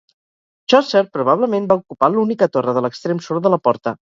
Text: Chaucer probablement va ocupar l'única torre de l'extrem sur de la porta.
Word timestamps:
Chaucer 0.73 1.03
probablement 1.17 1.67
va 1.73 1.77
ocupar 1.83 2.09
l'única 2.15 2.49
torre 2.57 2.77
de 2.79 2.85
l'extrem 2.89 3.23
sur 3.29 3.45
de 3.47 3.55
la 3.57 3.63
porta. 3.69 3.97